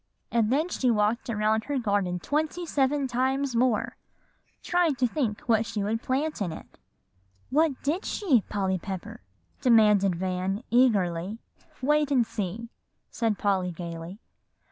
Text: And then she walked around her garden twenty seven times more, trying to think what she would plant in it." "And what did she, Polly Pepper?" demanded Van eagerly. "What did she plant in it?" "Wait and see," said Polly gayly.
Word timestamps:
And 0.31 0.51
then 0.51 0.67
she 0.67 0.89
walked 0.89 1.29
around 1.29 1.65
her 1.65 1.77
garden 1.77 2.17
twenty 2.19 2.65
seven 2.65 3.05
times 3.07 3.55
more, 3.55 3.97
trying 4.63 4.95
to 4.95 5.05
think 5.05 5.41
what 5.41 5.63
she 5.63 5.83
would 5.83 6.01
plant 6.01 6.41
in 6.41 6.51
it." 6.51 6.65
"And 6.65 6.67
what 7.51 7.83
did 7.83 8.03
she, 8.05 8.41
Polly 8.49 8.79
Pepper?" 8.79 9.21
demanded 9.61 10.15
Van 10.15 10.63
eagerly. 10.71 11.37
"What 11.55 11.59
did 11.59 11.59
she 11.59 11.59
plant 11.59 11.61
in 11.61 11.65
it?" 11.67 11.87
"Wait 11.87 12.11
and 12.11 12.25
see," 12.25 12.69
said 13.11 13.37
Polly 13.37 13.71
gayly. 13.71 14.19